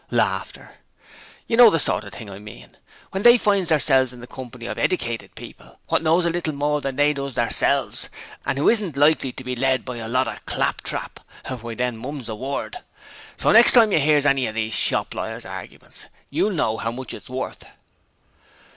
[1.45, 2.75] You know the sort of thing I mean.
[3.11, 6.81] When they finds theirselves in the company of edicated people wot knows a little more
[6.81, 8.09] than they does theirselves,
[8.43, 11.19] and who isn't likely to be misled by a lot of claptrap,
[11.59, 12.77] why then, mum's the word.
[13.37, 17.13] So next time you hears any of these shop lawyers' arguments, you'll know how much
[17.13, 17.63] it's worth.'